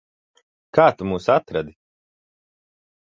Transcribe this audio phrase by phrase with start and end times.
[0.77, 1.75] Kā tu mūs atradi?